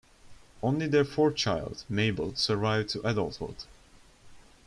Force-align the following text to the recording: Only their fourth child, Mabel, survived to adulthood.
Only 0.63 0.87
their 0.87 1.05
fourth 1.05 1.35
child, 1.35 1.83
Mabel, 1.87 2.33
survived 2.33 2.89
to 2.89 3.07
adulthood. 3.07 3.65